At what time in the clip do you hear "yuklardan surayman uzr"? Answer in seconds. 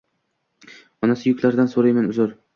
1.35-2.35